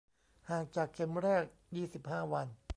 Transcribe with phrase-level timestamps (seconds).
[0.49, 1.45] ห่างจากเข็มแรก
[1.75, 2.47] ยี่สิบห้าวัน